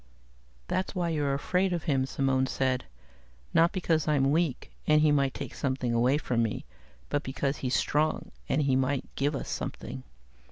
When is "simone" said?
2.07-2.47